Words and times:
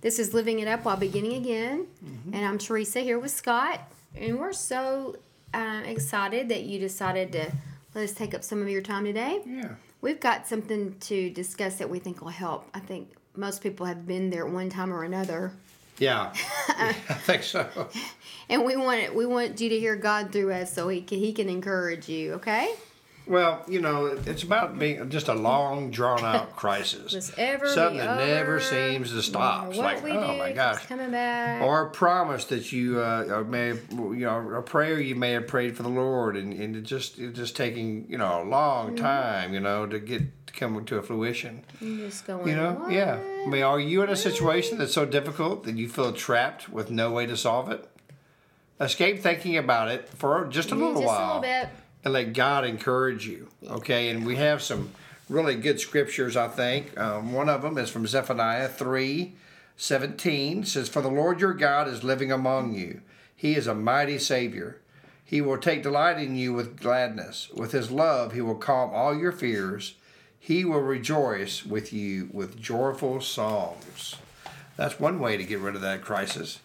This 0.00 0.20
is 0.20 0.32
Living 0.32 0.60
It 0.60 0.68
Up 0.68 0.84
While 0.84 0.96
Beginning 0.96 1.34
Again. 1.34 1.88
Mm-hmm. 2.04 2.32
And 2.32 2.46
I'm 2.46 2.56
Teresa 2.56 3.00
here 3.00 3.18
with 3.18 3.32
Scott. 3.32 3.80
And 4.14 4.38
we're 4.38 4.52
so 4.52 5.16
uh, 5.52 5.82
excited 5.84 6.48
that 6.50 6.62
you 6.62 6.78
decided 6.78 7.32
to 7.32 7.50
let 7.96 8.04
us 8.04 8.12
take 8.12 8.32
up 8.32 8.44
some 8.44 8.62
of 8.62 8.68
your 8.68 8.80
time 8.80 9.04
today. 9.04 9.40
Yeah. 9.44 9.70
We've 10.00 10.20
got 10.20 10.46
something 10.46 10.94
to 11.00 11.30
discuss 11.30 11.78
that 11.78 11.90
we 11.90 11.98
think 11.98 12.20
will 12.20 12.28
help. 12.28 12.68
I 12.74 12.78
think 12.78 13.10
most 13.34 13.60
people 13.60 13.86
have 13.86 14.06
been 14.06 14.30
there 14.30 14.46
at 14.46 14.52
one 14.52 14.70
time 14.70 14.92
or 14.92 15.02
another. 15.04 15.52
Yeah, 16.00 16.32
I 16.68 16.92
think 16.92 17.42
so. 17.42 17.66
And 18.48 18.64
we 18.64 18.76
want 18.76 19.00
it, 19.00 19.12
we 19.12 19.26
want 19.26 19.60
you 19.60 19.68
to 19.68 19.80
hear 19.80 19.96
God 19.96 20.30
through 20.30 20.52
us, 20.52 20.72
so 20.72 20.86
He 20.86 21.00
can, 21.00 21.18
He 21.18 21.32
can 21.32 21.48
encourage 21.48 22.08
you. 22.08 22.34
Okay. 22.34 22.72
Well, 23.28 23.62
you 23.68 23.80
know, 23.80 24.06
it's 24.06 24.42
about 24.42 24.78
being 24.78 25.10
just 25.10 25.28
a 25.28 25.34
long, 25.34 25.90
drawn 25.90 26.24
out 26.24 26.56
crisis. 26.56 27.12
Something 27.12 27.98
that 27.98 28.16
never 28.16 28.58
seems 28.58 29.12
to 29.12 29.22
stop. 29.22 29.68
It's 29.68 29.78
like, 29.78 30.02
oh 30.02 30.36
my 30.38 30.52
gosh, 30.52 30.86
coming 30.86 31.10
back. 31.10 31.62
Or 31.62 31.82
a 31.82 31.90
promise 31.90 32.46
that 32.46 32.72
you 32.72 33.00
uh, 33.00 33.44
may, 33.46 33.68
have, 33.68 33.82
you 33.90 34.24
know, 34.24 34.54
a 34.54 34.62
prayer 34.62 34.98
you 34.98 35.14
may 35.14 35.32
have 35.32 35.46
prayed 35.46 35.76
for 35.76 35.82
the 35.82 35.90
Lord, 35.90 36.36
and, 36.36 36.54
and 36.54 36.74
it 36.74 36.82
just 36.82 37.18
it's 37.18 37.36
just 37.36 37.54
taking 37.54 38.06
you 38.08 38.16
know 38.16 38.42
a 38.42 38.44
long 38.44 38.88
mm-hmm. 38.88 39.04
time, 39.04 39.52
you 39.52 39.60
know, 39.60 39.86
to 39.86 39.98
get 39.98 40.46
to 40.46 40.52
come 40.54 40.82
to 40.86 40.96
a 40.96 41.02
fruition. 41.02 41.64
You're 41.80 42.08
just 42.08 42.26
going, 42.26 42.48
you 42.48 42.56
know, 42.56 42.72
what? 42.72 42.92
yeah. 42.92 43.20
I 43.44 43.48
mean, 43.48 43.62
are 43.62 43.78
you 43.78 44.02
in 44.02 44.08
a 44.08 44.16
situation 44.16 44.78
that's 44.78 44.94
so 44.94 45.04
difficult 45.04 45.64
that 45.64 45.76
you 45.76 45.88
feel 45.88 46.12
trapped 46.12 46.70
with 46.70 46.90
no 46.90 47.12
way 47.12 47.26
to 47.26 47.36
solve 47.36 47.70
it? 47.70 47.86
Escape 48.80 49.20
thinking 49.20 49.56
about 49.56 49.88
it 49.88 50.08
for 50.08 50.46
just 50.46 50.70
a 50.70 50.74
little 50.74 50.94
just 50.94 51.06
while. 51.06 51.38
A 51.38 51.40
little 51.40 51.42
bit 51.42 51.68
and 52.04 52.12
let 52.12 52.32
God 52.32 52.64
encourage 52.64 53.26
you. 53.26 53.48
Okay, 53.66 54.08
and 54.10 54.24
we 54.24 54.36
have 54.36 54.62
some 54.62 54.92
really 55.28 55.56
good 55.56 55.80
scriptures, 55.80 56.36
I 56.36 56.48
think. 56.48 56.98
Um, 56.98 57.32
one 57.32 57.48
of 57.48 57.62
them 57.62 57.78
is 57.78 57.90
from 57.90 58.06
Zephaniah 58.06 58.68
3 58.68 59.34
17. 59.76 60.64
Says, 60.64 60.88
For 60.88 61.02
the 61.02 61.08
Lord 61.08 61.40
your 61.40 61.54
God 61.54 61.86
is 61.88 62.02
living 62.02 62.32
among 62.32 62.74
you, 62.74 63.00
He 63.36 63.54
is 63.54 63.66
a 63.66 63.74
mighty 63.74 64.18
Savior. 64.18 64.80
He 65.24 65.40
will 65.40 65.58
take 65.58 65.82
delight 65.82 66.18
in 66.18 66.36
you 66.36 66.52
with 66.52 66.80
gladness. 66.80 67.50
With 67.54 67.72
His 67.72 67.90
love, 67.90 68.32
He 68.32 68.40
will 68.40 68.56
calm 68.56 68.90
all 68.92 69.14
your 69.16 69.32
fears. 69.32 69.94
He 70.40 70.64
will 70.64 70.80
rejoice 70.80 71.66
with 71.66 71.92
you 71.92 72.30
with 72.32 72.60
joyful 72.60 73.20
songs. 73.20 74.16
That's 74.76 74.98
one 74.98 75.20
way 75.20 75.36
to 75.36 75.44
get 75.44 75.58
rid 75.58 75.74
of 75.74 75.80
that 75.82 76.02
crisis. 76.02 76.60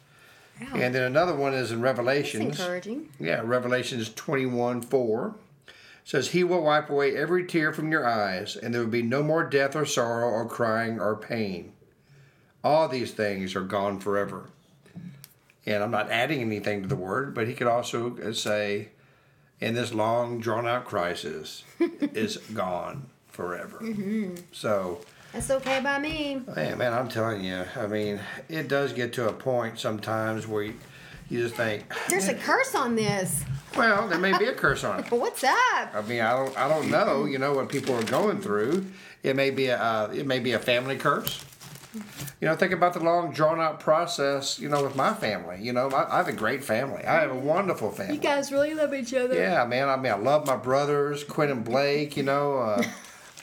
And 0.74 0.96
then 0.96 1.04
another 1.04 1.36
one 1.36 1.54
is 1.54 1.72
in 1.72 1.82
Revelations. 1.82 2.46
That's 2.46 2.60
encouraging. 2.60 3.10
Yeah, 3.20 3.42
Revelations 3.44 4.14
21 4.14 4.82
4 4.82 5.36
says, 6.04 6.30
He 6.30 6.44
will 6.44 6.64
wipe 6.64 6.90
away 6.90 7.16
every 7.16 7.46
tear 7.46 7.74
from 7.74 7.92
your 7.92 8.08
eyes, 8.08 8.56
and 8.56 8.74
there 8.74 8.82
will 8.82 8.90
be 8.90 9.02
no 9.02 9.24
more 9.24 9.44
death 9.44 9.76
or 9.76 9.86
sorrow 9.86 10.28
or 10.28 10.48
crying 10.48 11.00
or 11.00 11.16
pain. 11.16 11.74
All 12.64 12.88
these 12.88 13.12
things 13.12 13.56
are 13.56 13.62
gone 13.62 14.00
forever. 14.00 14.50
And 15.66 15.84
I'm 15.84 15.92
not 15.92 16.12
adding 16.12 16.42
anything 16.42 16.82
to 16.82 16.88
the 16.88 16.96
word, 16.96 17.34
but 17.34 17.48
he 17.48 17.54
could 17.54 17.68
also 17.68 18.32
say, 18.34 18.90
in 19.60 19.76
this 19.76 19.94
long, 19.94 20.40
drawn 20.40 20.68
out 20.68 20.86
crisis, 20.86 21.64
is 21.80 22.38
gone 22.54 23.10
forever. 23.28 23.80
Mm-hmm. 23.82 24.36
So, 24.52 25.02
that's 25.34 25.50
okay 25.50 25.80
by 25.82 25.98
me. 25.98 26.42
Man, 26.56 26.78
man, 26.78 26.94
I'm 26.94 27.10
telling 27.10 27.44
you. 27.44 27.66
I 27.76 27.88
mean, 27.88 28.20
it 28.50 28.68
does 28.68 28.94
get 28.94 29.14
to 29.14 29.28
a 29.28 29.34
point 29.34 29.80
sometimes 29.80 30.48
where 30.48 30.64
you, 30.64 30.76
you 31.30 31.42
just 31.42 31.56
think 31.56 31.84
there's 32.08 32.28
a 32.28 32.36
curse 32.36 32.76
on 32.76 32.96
this. 32.96 33.44
Well, 33.76 34.08
there 34.08 34.20
may 34.20 34.38
be 34.38 34.46
a 34.46 34.54
curse 34.54 34.84
on 34.84 35.00
it. 35.00 35.06
But 35.10 35.20
what's 35.20 35.44
up? 35.44 35.96
I 35.96 36.04
mean, 36.08 36.22
I 36.22 36.32
don't, 36.34 36.58
I 36.58 36.68
don't 36.70 36.92
know. 36.92 37.26
You 37.26 37.40
know 37.40 37.54
what 37.54 37.70
people 37.70 37.96
are 37.96 38.04
going 38.04 38.40
through. 38.40 38.86
It 39.24 39.36
may 39.36 39.50
be 39.50 39.68
a, 39.68 39.78
uh, 39.78 40.12
it 40.14 40.28
may 40.28 40.40
be 40.40 40.52
a 40.52 40.60
family 40.60 40.98
curse. 40.98 41.44
You 42.42 42.48
know, 42.48 42.56
think 42.56 42.74
about 42.74 42.94
the 42.94 43.00
long, 43.00 43.32
drawn 43.32 43.60
out 43.60 43.80
process. 43.80 44.60
You 44.60 44.70
know, 44.70 44.84
with 44.84 44.96
my 44.96 45.14
family. 45.14 45.58
You 45.62 45.74
know, 45.74 45.90
I, 45.90 46.14
I 46.14 46.18
have 46.18 46.28
a 46.28 46.34
great 46.34 46.64
family. 46.64 47.04
I 47.06 47.22
have 47.22 47.32
a 47.32 47.36
wonderful 47.36 47.92
family. 47.92 48.16
You 48.16 48.20
guys 48.20 48.52
really 48.52 48.74
love 48.76 48.94
each 48.94 49.14
other. 49.14 49.36
Yeah, 49.36 49.66
man. 49.66 49.90
I 49.90 49.96
mean, 49.96 50.12
I 50.12 50.18
love 50.18 50.46
my 50.46 50.58
brothers, 50.58 51.24
Quinn 51.24 51.50
and 51.50 51.64
Blake. 51.64 52.16
You 52.18 52.24
know. 52.24 52.58
Uh, 52.58 52.84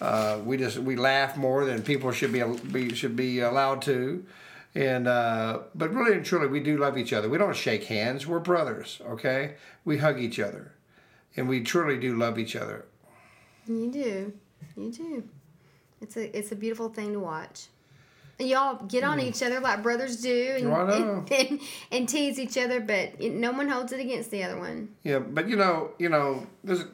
Uh, 0.01 0.41
we 0.45 0.57
just 0.57 0.79
we 0.79 0.97
laugh 0.97 1.37
more 1.37 1.65
than 1.65 1.83
people 1.83 2.11
should 2.11 2.33
be, 2.33 2.43
be 2.73 2.95
should 2.95 3.17
be 3.17 3.41
allowed 3.41 3.83
to, 3.83 4.25
and 4.75 5.07
uh, 5.07 5.61
but 5.75 5.93
really 5.93 6.17
and 6.17 6.25
truly 6.25 6.47
we 6.47 6.61
do 6.61 6.79
love 6.79 6.97
each 6.97 7.13
other. 7.13 7.29
We 7.29 7.37
don't 7.37 7.57
shake 7.57 7.85
hands. 7.85 8.27
We're 8.27 8.41
brothers. 8.41 9.01
Okay, 9.07 9.55
we 9.85 9.99
hug 9.99 10.19
each 10.19 10.41
other, 10.41 10.73
and 11.37 11.49
we 11.49 11.61
truly 11.61 11.99
do 11.99 12.17
love 12.17 12.39
each 12.39 12.57
other. 12.57 12.87
You 13.67 13.91
do, 13.91 14.33
you 14.77 14.91
do. 14.91 15.29
It's 16.01 16.17
a 16.17 16.37
it's 16.37 16.51
a 16.51 16.57
beautiful 16.57 16.89
thing 16.89 17.13
to 17.13 17.21
watch. 17.21 17.67
Y'all 18.39 18.83
get 18.87 19.05
on 19.05 19.19
mm. 19.19 19.25
each 19.25 19.43
other 19.43 19.61
like 19.61 19.83
brothers 19.83 20.23
do, 20.23 20.55
and, 20.57 20.67
and, 20.67 21.33
and, 21.51 21.61
and, 21.93 22.09
tease 22.09 22.39
each 22.39 22.57
other, 22.57 22.81
but 22.81 23.21
no 23.21 23.53
one 23.53 23.69
holds 23.69 23.93
it 23.93 24.01
against 24.01 24.31
the 24.31 24.43
other 24.43 24.59
one. 24.59 24.89
Yeah, 25.03 25.19
but 25.19 25.47
you 25.47 25.57
know, 25.57 25.91
you 25.99 26.09
know, 26.09 26.47
there's 26.65 26.85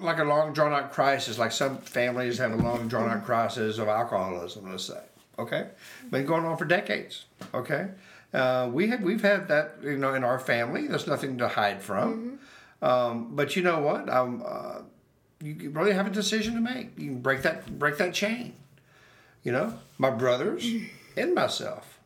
like 0.00 0.18
a 0.18 0.24
long 0.24 0.52
drawn 0.52 0.72
out 0.72 0.92
crisis, 0.92 1.38
like 1.38 1.52
some 1.52 1.78
families 1.78 2.38
have 2.38 2.52
a 2.52 2.56
long 2.56 2.88
drawn 2.88 3.10
out 3.10 3.24
crisis 3.24 3.78
of 3.78 3.88
alcoholism, 3.88 4.70
let's 4.70 4.84
say. 4.84 5.00
Okay, 5.38 5.68
been 6.10 6.26
going 6.26 6.44
on 6.44 6.56
for 6.56 6.64
decades. 6.64 7.24
Okay, 7.54 7.88
uh, 8.34 8.68
we 8.72 8.88
have 8.88 9.02
we've 9.02 9.22
had 9.22 9.48
that 9.48 9.76
you 9.82 9.96
know 9.96 10.14
in 10.14 10.24
our 10.24 10.38
family. 10.38 10.86
There's 10.86 11.06
nothing 11.06 11.38
to 11.38 11.48
hide 11.48 11.82
from. 11.82 12.38
Mm-hmm. 12.82 12.84
Um, 12.84 13.36
but 13.36 13.56
you 13.56 13.62
know 13.62 13.80
what? 13.80 14.08
Um, 14.08 14.42
uh, 14.46 14.80
you 15.42 15.70
really 15.70 15.92
have 15.92 16.06
a 16.06 16.10
decision 16.10 16.54
to 16.54 16.60
make. 16.60 16.98
You 16.98 17.06
can 17.06 17.20
break 17.20 17.42
that 17.42 17.78
break 17.78 17.98
that 17.98 18.12
chain. 18.12 18.54
You 19.42 19.52
know, 19.52 19.74
my 19.96 20.10
brothers 20.10 20.66
and 21.16 21.34
myself, 21.34 21.98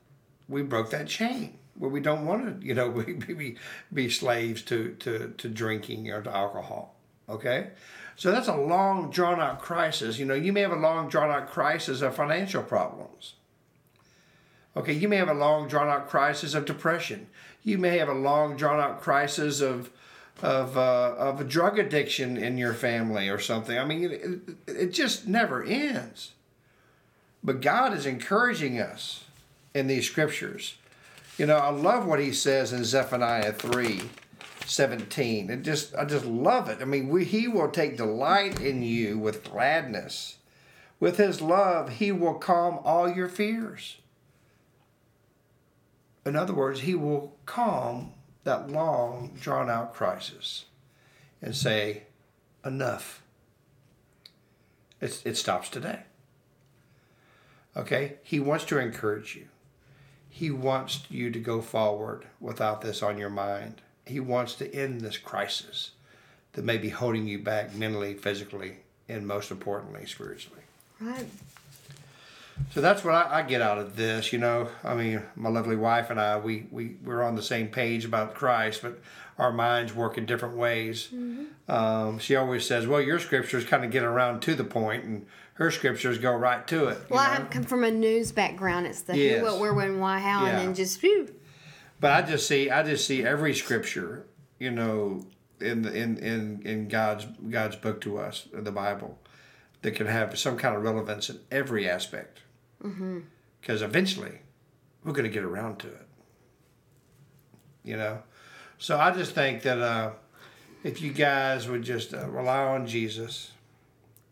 we 0.49 0.63
broke 0.63 0.91
that 0.91 1.09
chain 1.09 1.59
where 1.77 1.91
we 1.91 2.01
don't 2.01 2.25
want 2.25 2.61
to, 2.61 2.67
you 2.67 2.75
know, 2.75 2.91
be, 3.27 3.35
be, 3.35 3.57
be 3.93 4.09
slaves 4.09 4.63
to, 4.63 4.95
to, 5.01 5.35
to 5.37 5.49
drinking 5.49 6.11
or 6.11 6.23
to 6.23 6.35
alcohol. 6.35 6.94
Okay? 7.29 7.69
So 8.17 8.31
that's 8.31 8.49
a 8.49 8.57
long, 8.57 9.11
drawn 9.11 9.41
out 9.41 9.61
crisis. 9.61 10.19
You 10.19 10.27
know, 10.27 10.35
you 10.35 10.53
may 10.53 10.61
have 10.61 10.73
a 10.73 10.77
long, 10.77 11.09
drawn 11.09 11.31
out 11.31 11.51
crisis 11.51 12.01
of 12.01 12.15
financial 12.15 12.63
problems. 12.63 13.35
Okay, 14.77 14.93
you 14.93 15.09
may 15.09 15.17
have 15.17 15.29
a 15.29 15.35
long, 15.35 15.69
drawn 15.69 15.89
out 15.89 16.09
crisis 16.09 16.55
of 16.55 16.65
depression. 16.65 17.29
You 17.63 17.79
may 17.79 17.99
have 17.99 18.09
a 18.09 18.15
long, 18.15 18.57
drawn 18.57 18.81
out 18.81 19.01
crisis 19.01 19.61
of 19.61 19.91
of 20.43 20.77
uh, 20.77 21.15
of 21.17 21.41
a 21.41 21.45
drug 21.45 21.79
addiction 21.79 22.37
in 22.37 22.59
your 22.59 22.75
family 22.75 23.29
or 23.29 23.39
something. 23.39 23.79
I 23.79 23.85
mean, 23.85 24.11
it, 24.11 24.41
it 24.67 24.93
just 24.93 25.29
never 25.29 25.63
ends. 25.63 26.33
But 27.43 27.61
God 27.61 27.95
is 27.95 28.05
encouraging 28.05 28.81
us 28.81 29.25
in 29.75 29.87
these 29.87 30.07
scriptures. 30.07 30.77
You 31.39 31.47
know, 31.47 31.57
I 31.57 31.71
love 31.71 32.07
what 32.07 32.19
He 32.19 32.33
says 32.33 32.73
in 32.73 32.85
Zephaniah 32.85 33.53
three 33.53 34.03
17. 34.67 35.51
It 35.51 35.63
just 35.63 35.95
I 35.95 36.05
just 36.05 36.25
love 36.25 36.69
it. 36.69 36.79
I 36.81 36.85
mean, 36.85 37.09
we, 37.09 37.25
he 37.25 37.49
will 37.49 37.71
take 37.71 37.97
delight 37.97 38.61
in 38.61 38.83
you 38.83 39.19
with 39.19 39.45
gladness. 39.45 40.39
With 41.01 41.19
his 41.19 41.41
love, 41.41 41.91
he 41.91 42.13
will 42.13 42.35
calm 42.35 42.79
all 42.85 43.11
your 43.11 43.29
fears. 43.29 43.99
In 46.25 46.37
other 46.37 46.55
words, 46.55 46.81
he 46.81 46.95
will 46.95 47.37
calm 47.45 48.13
that 48.45 48.71
long, 48.71 49.37
drawn 49.41 49.69
out 49.69 49.93
crisis 49.93 50.67
and 51.43 51.55
say, 51.55 52.05
enough. 52.65 53.23
It's, 55.01 55.25
it 55.27 55.37
stops 55.37 55.69
today. 55.69 56.05
Okay? 57.77 58.15
He 58.23 58.41
wants 58.41 58.65
to 58.67 58.79
encourage 58.79 59.37
you. 59.37 59.49
He 60.31 60.51
wants 60.51 61.05
you 61.11 61.31
to 61.31 61.39
go 61.39 61.61
forward 61.61 62.27
without 62.41 62.81
this 62.81 63.03
on 63.03 63.19
your 63.19 63.31
mind. 63.31 63.83
He 64.07 64.21
wants 64.21 64.55
to 64.57 64.75
end 64.75 65.01
this 65.01 65.17
crisis 65.17 65.93
that 66.53 66.65
may 66.65 66.79
be 66.79 66.91
holding 66.91 67.27
you 67.27 67.39
back 67.39 67.75
mentally, 67.75 68.15
physically, 68.15 68.79
and 69.09 69.27
most 69.27 69.51
importantly, 69.51 70.07
spiritually. 70.07 70.63
Right. 71.01 71.27
So 72.73 72.81
that's 72.81 73.03
what 73.03 73.15
I, 73.15 73.41
I 73.41 73.43
get 73.43 73.61
out 73.61 73.79
of 73.79 73.97
this, 73.97 74.33
you 74.33 74.39
know. 74.39 74.69
I 74.85 74.95
mean, 74.95 75.23
my 75.35 75.49
lovely 75.49 75.77
wife 75.77 76.11
and 76.11 76.21
I, 76.21 76.39
we, 76.39 76.67
we, 76.71 76.97
we're 77.05 77.23
on 77.23 77.35
the 77.35 77.43
same 77.43 77.69
page 77.69 78.05
about 78.05 78.35
Christ, 78.35 78.83
but 78.83 79.01
our 79.39 79.53
minds 79.53 79.93
work 79.93 80.17
in 80.17 80.27
different 80.27 80.57
ways. 80.57 81.09
Mm-hmm. 81.13 81.71
Um, 81.71 82.19
she 82.21 82.37
always 82.37 82.65
says, 82.65 82.87
well, 82.87 83.01
your 83.01 83.19
scriptures 83.19 83.65
kind 83.65 83.85
of 83.85 83.91
get 83.91 84.05
around 84.05 84.41
to 84.43 84.55
the 84.55 84.63
point, 84.65 85.05
and 85.05 85.27
her 85.55 85.71
scriptures 85.73 86.19
go 86.19 86.33
right 86.33 86.65
to 86.69 86.87
it. 86.89 86.99
Well, 87.09 87.19
I 87.19 87.27
know? 87.29 87.35
have 87.43 87.51
come 87.51 87.65
from 87.65 87.83
a 87.83 87.91
news 87.91 88.31
background. 88.31 88.87
It's 88.87 89.03
the 89.03 89.17
Yes. 89.17 89.41
who, 89.41 89.45
what, 89.47 89.59
where, 89.59 89.75
when, 89.75 89.99
why, 89.99 90.21
how, 90.21 90.45
Yeah. 90.45 90.51
and 90.51 90.59
then 90.59 90.75
just 90.75 91.01
whew. 91.01 91.35
But 92.05 92.13
I 92.13 92.21
just 92.21 92.47
see, 92.47 92.69
I 92.69 92.83
just 92.83 93.07
see 93.07 93.25
every 93.25 93.55
scripture, 93.55 94.27
you 94.59 94.71
know, 94.71 95.25
in 95.59 95.81
the, 95.81 95.91
in, 95.91 96.19
in, 96.19 96.61
in 96.63 96.89
God's 96.89 97.25
God's 97.49 97.77
book 97.77 98.03
to 98.03 98.19
us, 98.19 98.47
the 98.53 98.71
Bible, 98.71 99.19
that 99.81 99.93
can 99.93 100.07
have 100.07 100.39
some 100.39 100.59
kind 100.59 100.77
of 100.77 100.83
relevance 100.83 101.31
in 101.31 101.41
every 101.51 101.89
aspect. 101.89 102.43
Because 103.59 103.81
eventually, 103.81 104.41
we're 105.03 105.15
going 105.15 105.25
to 105.25 105.31
get 105.31 105.45
around 105.45 105.79
to 105.79 105.87
it. 105.87 106.07
You 107.85 107.97
know, 107.97 108.23
so 108.77 108.99
I 108.99 109.11
just 109.11 109.33
think 109.33 109.63
that 109.63 109.79
uh, 109.79 110.11
if 110.83 111.01
you 111.01 111.11
guys 111.11 111.69
would 111.69 111.85
just 111.85 112.13
uh, 112.13 112.29
rely 112.29 112.65
on 112.65 112.87
Jesus, 112.87 113.53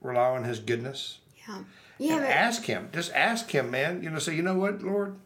rely 0.02 0.28
on 0.36 0.44
His 0.44 0.58
goodness, 0.58 1.20
Yeah. 1.48 1.62
You 1.98 2.16
and 2.16 2.26
ask 2.26 2.64
Him. 2.64 2.90
Just 2.92 3.14
ask 3.14 3.50
Him, 3.50 3.70
man. 3.70 4.02
You 4.02 4.10
know, 4.10 4.18
say, 4.18 4.36
you 4.36 4.42
know 4.42 4.58
what, 4.58 4.82
Lord, 4.82 5.16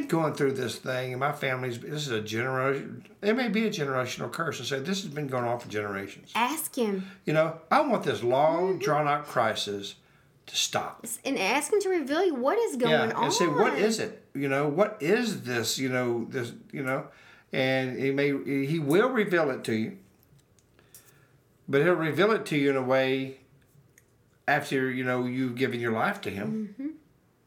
been 0.00 0.08
going 0.08 0.34
through 0.34 0.52
this 0.52 0.76
thing, 0.76 1.12
and 1.12 1.20
my 1.20 1.32
family's. 1.32 1.78
This 1.80 2.06
is 2.06 2.10
a 2.10 2.20
generation. 2.20 3.06
It 3.22 3.34
may 3.36 3.48
be 3.48 3.66
a 3.66 3.70
generational 3.70 4.30
curse, 4.30 4.58
and 4.58 4.68
say 4.68 4.78
this 4.80 5.02
has 5.02 5.10
been 5.12 5.26
going 5.26 5.44
on 5.44 5.58
for 5.58 5.68
generations. 5.68 6.32
ask 6.34 6.74
him 6.74 7.06
You 7.24 7.32
know, 7.32 7.58
I 7.70 7.80
want 7.80 8.04
this 8.04 8.22
long, 8.22 8.78
drawn 8.78 9.08
out 9.08 9.26
crisis 9.26 9.94
to 10.46 10.56
stop. 10.56 11.04
and 11.24 11.38
ask 11.38 11.72
him 11.72 11.80
to 11.80 11.88
reveal 11.88 12.24
you 12.24 12.34
what 12.34 12.58
is 12.58 12.76
going 12.76 12.92
Yeah, 12.92 13.16
on. 13.16 13.24
and 13.24 13.32
say, 13.32 13.46
what 13.48 13.74
is 13.78 13.98
it? 13.98 14.22
You 14.34 14.48
know, 14.48 14.68
what 14.68 14.96
is 15.00 15.42
this? 15.42 15.78
You 15.78 15.88
know, 15.88 16.26
this. 16.28 16.52
You 16.72 16.82
know, 16.82 17.06
and 17.52 17.98
he 17.98 18.10
may, 18.10 18.28
he 18.66 18.78
will 18.78 19.08
reveal 19.08 19.50
it 19.50 19.64
to 19.64 19.74
you, 19.74 19.96
but 21.68 21.82
he'll 21.82 21.94
reveal 21.94 22.32
it 22.32 22.44
to 22.46 22.56
you 22.56 22.70
in 22.70 22.76
a 22.76 22.82
way 22.82 23.38
after 24.46 24.90
you 24.90 25.02
know 25.04 25.24
you've 25.24 25.56
given 25.56 25.80
your 25.80 25.92
life 25.92 26.20
to 26.22 26.30
him. 26.30 26.74
Mm-hmm. 26.78 26.90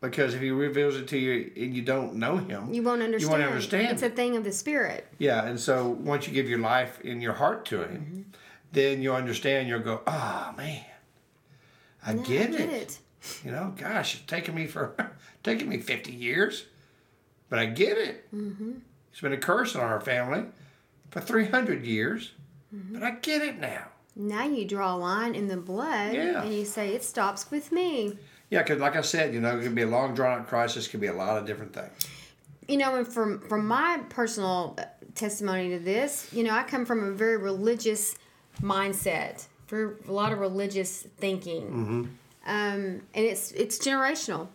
Because 0.01 0.34
if 0.34 0.40
he 0.42 0.50
reveals 0.51 0.96
it 0.96 1.10
to 1.10 1.18
you 1.18 1.51
and 1.57 1.75
you 1.75 1.81
don't 1.81 2.16
know 2.16 2.38
him, 2.38 2.74
You 2.74 2.81
won't 2.84 3.01
understand. 3.01 3.22
You 3.22 3.30
won't 3.40 3.51
understand 3.51 3.92
It's 3.92 4.01
a 4.01 4.10
thing 4.10 4.38
of 4.38 4.44
the 4.46 4.51
spirit. 4.54 5.06
yeah, 5.18 5.44
and 5.46 5.60
so 5.60 5.90
once 5.90 6.25
you 6.28 6.34
give 6.34 6.48
your 6.50 6.60
life 6.60 7.00
and 7.04 7.22
your 7.22 7.34
heart 7.34 7.66
to 7.66 7.81
him, 7.84 8.01
Mm-hmm. 8.01 8.22
then 8.72 9.01
you'll 9.01 9.16
understand. 9.18 9.68
You'll 9.68 9.81
go, 9.81 10.01
oh 10.07 10.54
man, 10.56 10.86
I 12.06 12.13
Yeah, 12.13 12.24
get, 12.24 12.50
I 12.51 12.54
it. 12.54 12.57
get 12.57 12.69
it. 12.69 13.00
You 13.44 13.51
know, 13.51 13.74
gosh, 13.78 14.16
it's 14.16 14.24
taken 14.25 14.56
me 14.56 14.68
for 14.68 14.96
taken 15.44 15.68
me 15.68 15.80
fifty 15.80 16.13
years, 16.13 16.66
but 17.50 17.60
I 17.60 17.66
get 17.66 17.98
it. 17.98 18.34
Mm-hmm. 18.34 18.72
It's 19.12 19.19
been 19.19 19.34
a 19.34 19.38
curse 19.38 19.75
on 19.75 19.81
our 19.84 20.00
family 20.00 20.46
for 21.10 21.19
three 21.19 21.48
hundred 21.48 21.86
years, 21.86 22.31
Mm-hmm. 22.74 22.94
but 22.94 23.04
I 23.04 23.12
get 23.12 23.42
it 23.42 23.60
now. 23.60 23.88
Now 24.16 24.46
you 24.46 24.63
draw 24.63 24.96
a 24.96 24.98
line 24.98 25.34
in 25.36 25.48
the 25.48 25.57
blood 25.57 26.13
Yeah. 26.13 26.44
and 26.44 26.54
you 26.54 26.63
say 26.63 26.94
it 26.94 27.04
stops 27.04 27.50
with 27.51 27.72
me. 27.72 28.16
Yeah, 28.50 28.63
because 28.63 28.80
like 28.80 28.96
I 28.96 29.01
said, 29.01 29.34
you 29.34 29.40
know, 29.42 29.57
it 29.60 29.63
could 29.63 29.75
be 29.75 29.84
a 29.84 29.88
long 29.88 30.13
drawn 30.16 30.40
out 30.40 30.48
crisis. 30.48 30.88
Could 30.88 31.01
be 31.01 31.07
a 31.07 31.13
lot 31.13 31.38
of 31.38 31.46
different 31.46 31.74
things. 31.74 31.92
you 32.68 32.78
know, 32.78 32.96
and 32.96 33.07
from 33.07 33.40
from 33.48 33.68
my 33.68 34.00
personal 34.10 34.78
testimony 35.16 35.69
to 35.69 35.80
this, 35.80 36.28
you 36.31 36.44
know, 36.44 36.51
I 36.51 36.63
come 36.63 36.86
from 36.86 37.04
a 37.04 37.12
very 37.12 37.38
religious 37.38 38.16
mindset, 38.62 39.46
for 39.68 39.98
a 40.07 40.12
lot 40.12 40.31
of 40.31 40.40
religious 40.40 41.01
thinking, 41.18 42.10
um, 42.46 43.01
and 43.13 43.25
it's 43.25 43.51
it's 43.51 43.78
generational. 43.80 44.48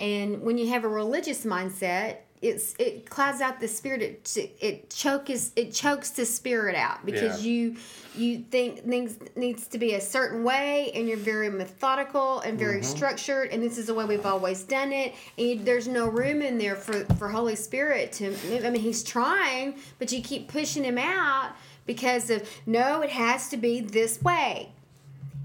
And 0.00 0.42
when 0.42 0.58
you 0.58 0.68
have 0.68 0.84
a 0.84 0.88
religious 0.88 1.44
mindset, 1.44 2.18
it's 2.40 2.74
it 2.78 3.08
clouds 3.08 3.40
out 3.40 3.60
the 3.60 3.68
spirit. 3.68 4.02
It 4.02 4.56
it 4.60 4.90
chokes 4.90 5.52
it 5.56 5.72
chokes 5.72 6.10
the 6.10 6.24
spirit 6.24 6.76
out 6.76 7.04
because 7.04 7.44
Yeah. 7.44 7.50
you 7.50 7.76
you 8.16 8.44
think 8.50 8.84
things 8.88 9.16
needs 9.36 9.66
to 9.68 9.78
be 9.78 9.94
a 9.94 10.00
certain 10.00 10.42
way, 10.44 10.90
and 10.94 11.08
you're 11.08 11.16
very 11.16 11.48
methodical 11.48 12.40
and 12.40 12.58
very 12.58 12.80
mm-hmm. 12.80 12.96
structured, 12.96 13.50
and 13.50 13.62
this 13.62 13.78
is 13.78 13.86
the 13.86 13.94
way 13.94 14.04
we've 14.04 14.26
always 14.26 14.62
done 14.62 14.92
it. 14.92 15.14
And 15.36 15.48
you, 15.48 15.58
there's 15.58 15.88
no 15.88 16.08
room 16.08 16.42
in 16.42 16.58
there 16.58 16.76
for 16.76 17.04
for 17.16 17.28
Holy 17.28 17.56
Spirit 17.56 18.12
to. 18.12 18.34
I 18.66 18.70
mean, 18.70 18.82
He's 18.82 19.02
trying, 19.02 19.78
but 19.98 20.12
you 20.12 20.22
keep 20.22 20.48
pushing 20.48 20.84
Him 20.84 20.98
out 20.98 21.52
because 21.86 22.30
of 22.30 22.48
no, 22.66 23.02
it 23.02 23.10
has 23.10 23.48
to 23.50 23.56
be 23.56 23.80
this 23.80 24.20
way 24.22 24.72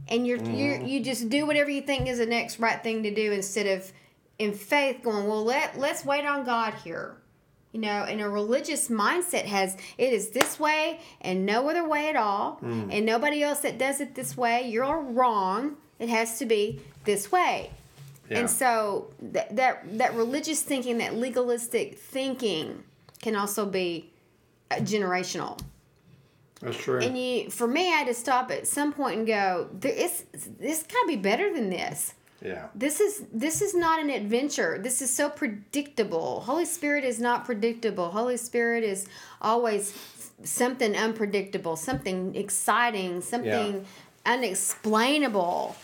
and 0.10 0.28
you're 0.28 0.38
you 0.38 0.74
mm-hmm. 0.74 0.86
you 0.86 1.00
just 1.02 1.30
do 1.30 1.46
whatever 1.46 1.70
you 1.70 1.82
think 1.82 2.08
is 2.08 2.18
the 2.18 2.26
next 2.26 2.60
right 2.60 2.84
thing 2.84 3.04
to 3.04 3.14
do 3.14 3.32
instead 3.32 3.66
of 3.66 3.92
in 4.40 4.54
faith 4.54 5.02
going 5.04 5.28
well 5.28 5.44
let 5.44 5.78
let's 5.78 6.04
wait 6.06 6.26
on 6.26 6.44
God 6.44 6.74
here 6.84 7.18
you 7.72 7.80
know 7.80 8.04
and 8.04 8.20
a 8.22 8.28
religious 8.30 8.88
mindset 8.90 9.46
has 9.46 9.78
it 9.98 10.14
is 10.14 10.30
this 10.32 10.60
way 10.60 11.00
and 11.22 11.46
no 11.46 11.70
other 11.70 11.88
way 11.88 12.10
at 12.10 12.16
all 12.16 12.60
and 12.62 13.06
nobody 13.06 13.42
else 13.44 13.60
that 13.60 13.78
does 13.78 14.00
it 14.02 14.16
this 14.16 14.36
way 14.38 14.68
you're 14.70 15.00
wrong 15.02 15.76
it 16.00 16.10
has 16.10 16.38
to 16.40 16.46
be 16.46 16.80
this 17.06 17.32
way 17.32 17.70
Yeah. 18.30 18.40
and 18.40 18.50
so 18.50 19.12
that, 19.22 19.56
that 19.56 19.98
that 19.98 20.14
religious 20.16 20.62
thinking 20.62 20.98
that 21.00 21.16
legalistic 21.16 21.98
thinking 22.00 22.84
can 23.22 23.36
also 23.36 23.66
be 23.66 24.10
uh, 24.72 24.76
generational 24.78 25.60
That's 26.62 26.78
true. 26.78 27.00
and 27.00 27.18
you, 27.18 27.50
for 27.50 27.68
me, 27.68 27.88
I 27.90 27.98
had 27.98 28.08
to 28.08 28.14
stop 28.14 28.50
at 28.52 28.68
some 28.68 28.94
point 28.94 29.18
and 29.20 29.28
go, 29.28 29.70
there 29.74 29.92
is, 29.94 30.24
this 30.60 30.84
got 30.84 31.02
to 31.02 31.08
be 31.08 31.16
better 31.18 31.54
than 31.54 31.70
this. 31.70 32.14
Yeah. 32.44 32.68
This 32.76 33.00
is 33.00 33.24
this 33.32 33.62
is 33.62 33.74
not 33.74 34.00
an 34.00 34.10
adventure. 34.10 34.78
This 34.78 35.02
is 35.02 35.10
so 35.10 35.30
predictable. 35.30 36.42
Holy 36.42 36.66
Spirit 36.66 37.06
is 37.06 37.20
not 37.20 37.46
predictable. 37.46 38.12
Holy 38.12 38.38
Spirit 38.38 38.84
is 38.84 39.08
always 39.42 39.98
something 40.44 40.96
unpredictable, 40.96 41.78
something 41.78 42.36
exciting, 42.36 43.22
something 43.22 43.86
unexplainable. 44.26 45.76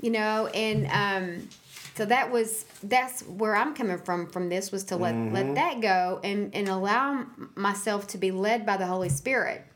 You 0.00 0.10
know, 0.10 0.46
and 0.48 0.86
um, 0.90 1.48
so 1.94 2.06
that 2.06 2.30
was 2.30 2.64
that's 2.82 3.22
where 3.22 3.54
I'm 3.54 3.74
coming 3.74 3.98
from. 3.98 4.26
From 4.28 4.48
this 4.48 4.72
was 4.72 4.84
to 4.84 4.96
let 4.96 5.14
let 5.32 5.54
that 5.54 5.80
go 5.82 6.20
and 6.24 6.54
and 6.54 6.68
allow 6.68 7.26
myself 7.54 8.06
to 8.08 8.18
be 8.18 8.30
led 8.30 8.64
by 8.64 8.78
the 8.78 8.86
Holy 8.86 9.10
Spirit. 9.10 9.66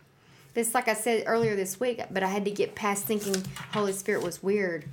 It's 0.55 0.75
like 0.75 0.89
I 0.89 0.95
said 0.95 1.25
earlier 1.27 1.55
this 1.55 1.79
week, 1.79 2.03
but 2.11 2.23
I 2.23 2.27
had 2.27 2.45
to 2.45 2.51
get 2.51 2.75
past 2.75 3.05
thinking 3.05 3.45
Holy 3.73 3.93
Spirit 3.93 4.23
was 4.23 4.43
weird. 4.43 4.85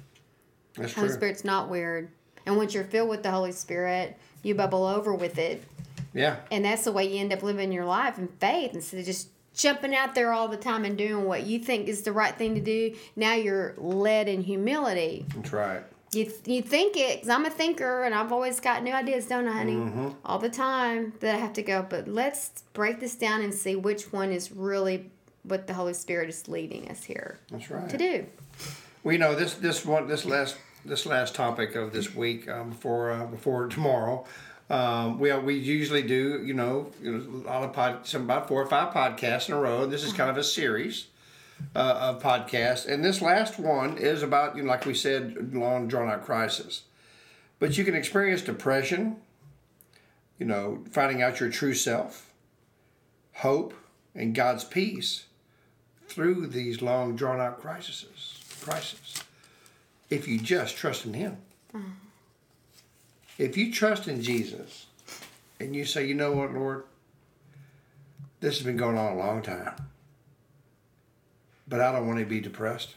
That's 0.77 0.94
Holy 0.94 1.07
true. 1.07 1.15
Spirit's 1.15 1.44
not 1.44 1.69
weird. 1.69 2.09
And 2.45 2.56
once 2.56 2.74
you're 2.74 2.83
filled 2.83 3.09
with 3.09 3.24
the 3.24 3.31
Holy 3.31 3.51
Spirit, 3.51 4.18
you 4.44 4.56
bubble 4.56 4.85
over 4.85 5.13
with 5.13 5.38
it. 5.38 5.63
Yeah. 6.13 6.38
And 6.51 6.63
that's 6.65 6.85
the 6.85 6.91
way 6.91 7.12
you 7.12 7.19
end 7.19 7.33
up 7.33 7.44
living 7.44 7.71
your 7.71 7.85
life 7.85 8.18
in 8.18 8.27
faith 8.39 8.74
instead 8.74 9.00
of 9.00 9.06
just 9.06 9.29
jumping 9.53 9.95
out 9.95 10.15
there 10.15 10.31
all 10.31 10.47
the 10.47 10.57
time 10.57 10.85
and 10.85 10.97
doing 10.97 11.25
what 11.25 11.44
you 11.45 11.59
think 11.59 11.88
is 11.88 12.03
the 12.03 12.12
right 12.12 12.35
thing 12.35 12.56
to 12.56 12.62
do. 12.62 12.95
Now 13.15 13.33
you're 13.33 13.74
led 13.77 14.27
in 14.27 14.41
humility. 14.41 15.25
That's 15.35 15.51
right. 15.51 15.83
You, 16.13 16.31
you 16.45 16.62
think 16.62 16.96
it, 16.96 17.17
because 17.17 17.29
I'm 17.29 17.46
a 17.46 17.50
thinker 17.50 18.03
and 18.03 18.15
I've 18.15 18.31
always 18.31 18.62
got 18.62 18.81
new 18.81 18.93
ideas, 18.93 19.25
don't 19.25 19.48
I, 19.48 19.51
honey? 19.51 19.75
Mm-hmm. 19.75 20.10
All 20.24 20.39
the 20.39 20.50
time 20.50 21.13
that 21.19 21.36
I 21.36 21.38
have 21.38 21.53
to 21.53 21.63
go. 21.63 21.86
But 21.88 22.07
let's 22.07 22.63
break 22.74 23.01
this 23.01 23.15
down 23.15 23.41
and 23.41 23.53
see 23.53 23.75
which 23.75 24.13
one 24.13 24.31
is 24.31 24.51
really 24.51 25.12
what 25.43 25.67
the 25.67 25.74
Holy 25.74 25.93
Spirit 25.93 26.29
is 26.29 26.48
leading 26.48 26.89
us 26.89 27.03
here 27.03 27.39
That's 27.51 27.69
right. 27.69 27.89
to 27.89 27.98
do. 27.98 28.25
Well, 29.03 29.13
you 29.13 29.19
know 29.19 29.36
this 29.36 29.53
this 29.55 29.86
one 29.86 30.07
this 30.07 30.25
last 30.25 30.57
this 30.88 31.06
last 31.06 31.36
topic 31.36 31.75
of 31.75 31.94
this 31.94 32.15
week 32.15 32.50
um, 32.50 32.70
before 32.70 33.12
uh, 33.12 33.25
before 33.25 33.67
tomorrow. 33.70 34.25
Um, 34.70 35.20
we 35.20 35.34
we 35.34 35.56
usually 35.56 36.01
do 36.01 36.44
you 36.44 36.53
know, 36.53 36.91
you 37.01 37.12
know 37.12 37.17
a 37.17 37.48
lot 37.48 37.63
of 37.63 37.74
pod 37.74 38.08
some 38.08 38.24
about 38.24 38.48
four 38.48 38.62
or 38.62 38.67
five 38.67 38.94
podcasts 38.94 39.48
in 39.48 39.53
a 39.56 39.60
row. 39.60 39.86
This 39.86 40.03
is 40.03 40.13
kind 40.13 40.29
of 40.29 40.38
a 40.38 40.44
series 40.44 41.08
uh, 41.75 42.13
of 42.15 42.22
podcasts, 42.22 42.88
and 42.88 43.03
this 43.03 43.22
last 43.22 43.60
one 43.60 43.98
is 43.98 44.24
about 44.24 44.58
you 44.58 44.63
know 44.63 44.70
like 44.70 44.86
we 44.86 44.94
said 44.94 45.53
long 45.53 45.88
drawn 45.88 46.10
out 46.10 46.25
crisis. 46.25 46.84
But 47.60 47.77
you 47.77 47.84
can 47.84 47.96
experience 47.96 48.41
depression. 48.41 49.17
You 50.38 50.46
know, 50.46 50.84
finding 50.91 51.24
out 51.24 51.39
your 51.39 51.50
true 51.50 51.74
self, 51.74 52.32
hope, 53.34 53.74
and 54.13 54.36
God's 54.36 54.63
peace 54.63 55.25
through 56.08 56.48
these 56.48 56.82
long 56.82 57.15
drawn 57.15 57.39
out 57.39 57.60
crises 57.60 58.06
crises 58.62 59.24
if 60.10 60.28
you 60.28 60.40
just 60.40 60.76
trust 60.78 61.06
in 61.06 61.14
him 61.14 61.38
if 63.38 63.56
you 63.58 63.72
trust 63.72 64.08
in 64.08 64.22
jesus 64.22 64.88
and 65.60 65.76
you 65.76 65.86
say 65.86 66.06
you 66.06 66.14
know 66.14 66.32
what 66.32 66.52
lord 66.54 66.84
this 68.40 68.58
has 68.58 68.66
been 68.66 68.78
going 68.78 68.98
on 68.98 69.14
a 69.14 69.18
long 69.18 69.42
time 69.42 69.74
but 71.68 71.80
i 71.82 71.92
don't 71.92 72.08
want 72.08 72.20
to 72.20 72.26
be 72.26 72.40
depressed 72.40 72.96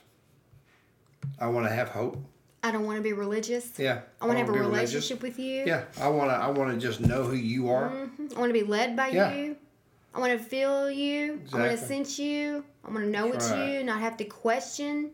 i 1.39 1.47
want 1.47 1.67
to 1.67 1.73
have 1.73 1.89
hope 1.91 2.19
I 2.63 2.73
don't 2.73 2.85
want 2.85 2.99
to 2.99 3.03
be 3.03 3.15
religious. 3.15 3.71
yeah 3.79 4.01
I 4.21 4.27
want 4.27 4.37
to 4.37 4.41
have 4.41 4.49
a 4.51 4.53
wanna 4.53 4.65
religious. 4.69 4.91
relationship 4.93 5.23
with 5.23 5.39
you. 5.39 5.65
yeah 5.67 5.85
i 5.99 6.09
want 6.09 6.29
to 6.31 6.35
i 6.35 6.47
want 6.49 6.71
to 6.73 6.77
just 6.79 7.01
know 7.01 7.23
who 7.25 7.35
you 7.35 7.71
are 7.71 7.89
Mhm. 7.89 8.37
I 8.37 8.39
want 8.39 8.51
to 8.51 8.53
be 8.53 8.63
led 8.63 8.95
by 8.97 9.09
Yeah. 9.09 9.35
you. 9.35 9.57
I 10.15 10.19
want 10.21 10.33
to 10.39 10.45
feel 10.45 10.91
you. 10.91 11.41
I 11.55 11.59
want 11.59 11.71
to 11.71 11.79
sense 11.87 12.19
you. 12.19 12.65
I 12.85 12.91
want 12.91 13.05
to 13.05 13.11
know 13.11 13.31
That's 13.31 13.47
it's 13.47 13.53
right. 13.55 13.71
you, 13.75 13.85
not 13.85 14.01
have 14.01 14.17
to 14.19 14.25
question. 14.25 15.11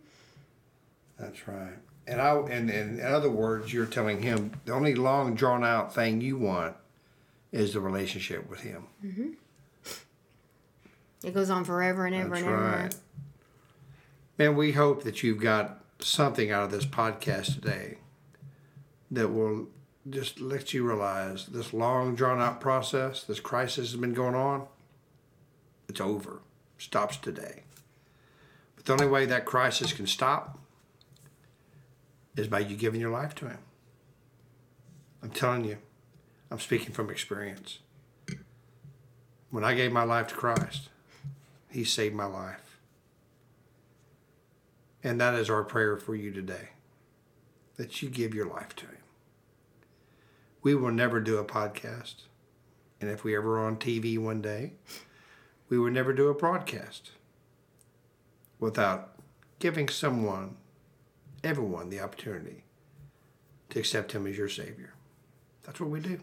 That's 1.20 1.46
right. 1.46 1.76
And 2.06 2.20
I 2.20 2.36
and, 2.36 2.70
and 2.70 3.00
in 3.00 3.06
other 3.06 3.30
words, 3.30 3.72
you're 3.72 3.86
telling 3.86 4.22
him 4.22 4.52
the 4.64 4.72
only 4.72 4.94
long 4.94 5.34
drawn 5.34 5.64
out 5.64 5.94
thing 5.94 6.20
you 6.20 6.36
want 6.36 6.76
is 7.52 7.72
the 7.72 7.80
relationship 7.80 8.48
with 8.48 8.60
him. 8.60 8.84
Mm-hmm. 9.04 9.30
It 11.24 11.34
goes 11.34 11.50
on 11.50 11.64
forever 11.64 12.06
and 12.06 12.14
ever 12.14 12.30
That's 12.30 12.42
and 12.42 12.50
ever. 12.50 12.62
right. 12.62 12.94
Man, 14.38 14.54
we 14.54 14.72
hope 14.72 15.02
that 15.04 15.22
you've 15.22 15.40
got 15.40 15.82
something 15.98 16.50
out 16.50 16.64
of 16.64 16.70
this 16.70 16.84
podcast 16.84 17.54
today 17.54 17.98
that 19.10 19.28
will 19.28 19.68
just 20.08 20.40
let 20.40 20.72
you 20.72 20.86
realize 20.86 21.46
this 21.46 21.72
long 21.72 22.14
drawn 22.14 22.40
out 22.40 22.60
process, 22.60 23.24
this 23.24 23.40
crisis 23.40 23.90
has 23.90 24.00
been 24.00 24.14
going 24.14 24.34
on. 24.34 24.66
It's 25.88 26.00
over. 26.00 26.42
Stops 26.78 27.16
today. 27.16 27.62
But 28.76 28.84
the 28.84 28.92
only 28.92 29.06
way 29.08 29.26
that 29.26 29.46
crisis 29.46 29.92
can 29.92 30.06
stop 30.06 30.58
is 32.36 32.48
by 32.48 32.60
you 32.60 32.76
giving 32.76 33.00
your 33.00 33.10
life 33.10 33.34
to 33.36 33.48
him. 33.48 33.58
I'm 35.22 35.30
telling 35.30 35.64
you, 35.64 35.78
I'm 36.50 36.60
speaking 36.60 36.92
from 36.92 37.10
experience. 37.10 37.80
When 39.50 39.64
I 39.64 39.74
gave 39.74 39.92
my 39.92 40.02
life 40.02 40.28
to 40.28 40.34
Christ, 40.34 40.90
he 41.70 41.84
saved 41.84 42.14
my 42.14 42.26
life. 42.26 42.78
And 45.02 45.20
that 45.20 45.34
is 45.34 45.48
our 45.48 45.62
prayer 45.62 45.96
for 45.96 46.14
you 46.14 46.32
today 46.32 46.70
that 47.76 48.02
you 48.02 48.08
give 48.08 48.34
your 48.34 48.46
life 48.46 48.74
to 48.76 48.86
Him. 48.86 48.98
We 50.62 50.74
will 50.74 50.90
never 50.90 51.20
do 51.20 51.38
a 51.38 51.44
podcast. 51.44 52.22
And 53.00 53.10
if 53.10 53.22
we 53.22 53.36
ever 53.36 53.64
on 53.64 53.76
TV 53.76 54.18
one 54.18 54.40
day, 54.40 54.72
we 55.68 55.78
will 55.78 55.90
never 55.90 56.12
do 56.12 56.28
a 56.28 56.34
broadcast 56.34 57.12
without 58.58 59.12
giving 59.58 59.88
someone, 59.88 60.56
everyone, 61.44 61.90
the 61.90 62.00
opportunity 62.00 62.64
to 63.70 63.78
accept 63.78 64.12
Him 64.12 64.26
as 64.26 64.36
your 64.36 64.48
Savior. 64.48 64.92
That's 65.64 65.80
what 65.80 65.90
we 65.90 66.00
do. 66.00 66.20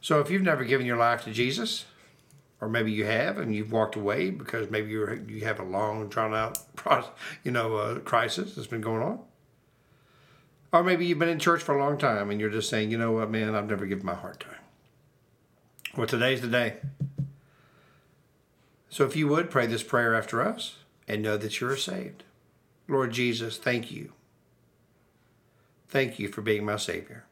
So 0.00 0.20
if 0.20 0.30
you've 0.30 0.42
never 0.42 0.64
given 0.64 0.86
your 0.86 0.98
life 0.98 1.24
to 1.24 1.32
Jesus, 1.32 1.86
or 2.64 2.68
maybe 2.68 2.90
you 2.92 3.04
have 3.04 3.38
and 3.38 3.54
you've 3.54 3.72
walked 3.72 3.94
away 3.94 4.30
because 4.30 4.70
maybe 4.70 4.90
you 4.90 5.24
you 5.28 5.44
have 5.44 5.60
a 5.60 5.64
long 5.64 6.08
drawn 6.08 6.34
out 6.34 6.58
you 7.44 7.50
know 7.50 7.76
uh, 7.76 7.98
crisis 8.00 8.54
that's 8.54 8.66
been 8.66 8.80
going 8.80 9.02
on 9.02 9.20
or 10.72 10.82
maybe 10.82 11.04
you've 11.04 11.18
been 11.18 11.28
in 11.28 11.38
church 11.38 11.62
for 11.62 11.76
a 11.76 11.78
long 11.78 11.98
time 11.98 12.30
and 12.30 12.40
you're 12.40 12.50
just 12.50 12.70
saying 12.70 12.90
you 12.90 12.96
know 12.96 13.12
what 13.12 13.30
man 13.30 13.54
i've 13.54 13.68
never 13.68 13.84
given 13.84 14.06
my 14.06 14.14
heart 14.14 14.40
to 14.40 14.46
him 14.46 14.58
well 15.96 16.06
today's 16.06 16.40
the 16.40 16.48
day 16.48 16.76
so 18.88 19.04
if 19.04 19.14
you 19.14 19.28
would 19.28 19.50
pray 19.50 19.66
this 19.66 19.82
prayer 19.82 20.14
after 20.14 20.40
us 20.40 20.76
and 21.06 21.22
know 21.22 21.36
that 21.36 21.60
you're 21.60 21.76
saved 21.76 22.24
lord 22.88 23.12
jesus 23.12 23.56
thank 23.56 23.90
you 23.90 24.12
thank 25.88 26.18
you 26.18 26.28
for 26.28 26.42
being 26.42 26.64
my 26.64 26.76
savior 26.76 27.24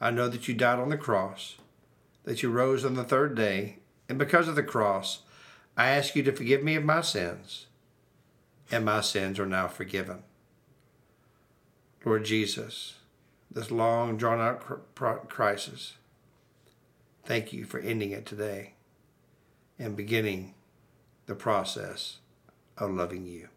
i 0.00 0.10
know 0.10 0.28
that 0.28 0.48
you 0.48 0.54
died 0.54 0.78
on 0.78 0.90
the 0.90 0.96
cross 0.96 1.56
that 2.24 2.42
you 2.42 2.50
rose 2.50 2.84
on 2.84 2.94
the 2.94 3.04
third 3.04 3.34
day 3.34 3.76
and 4.12 4.18
because 4.18 4.46
of 4.46 4.56
the 4.56 4.62
cross, 4.62 5.22
I 5.74 5.88
ask 5.88 6.14
you 6.14 6.22
to 6.24 6.32
forgive 6.32 6.62
me 6.62 6.74
of 6.74 6.84
my 6.84 7.00
sins, 7.00 7.64
and 8.70 8.84
my 8.84 9.00
sins 9.00 9.38
are 9.38 9.46
now 9.46 9.68
forgiven. 9.68 10.22
Lord 12.04 12.26
Jesus, 12.26 12.96
this 13.50 13.70
long 13.70 14.18
drawn 14.18 14.38
out 14.38 14.94
crisis, 15.30 15.94
thank 17.24 17.54
you 17.54 17.64
for 17.64 17.80
ending 17.80 18.10
it 18.10 18.26
today 18.26 18.74
and 19.78 19.96
beginning 19.96 20.52
the 21.24 21.34
process 21.34 22.18
of 22.76 22.90
loving 22.90 23.24
you. 23.24 23.48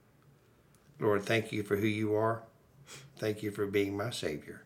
Lord, 1.00 1.24
thank 1.24 1.52
you 1.52 1.64
for 1.64 1.76
who 1.76 1.88
you 1.88 2.16
are. 2.16 2.44
Thank 3.18 3.44
you 3.44 3.52
for 3.52 3.66
being 3.66 3.98
my 3.98 4.10
Savior. 4.10 4.64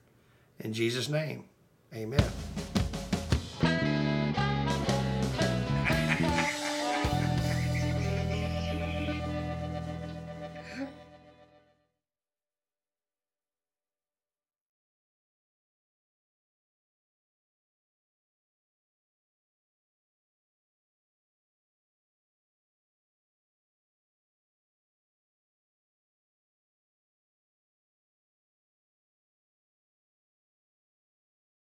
In 0.60 0.74
Jesus' 0.74 1.10
name, 1.10 1.46
amen. 1.94 2.30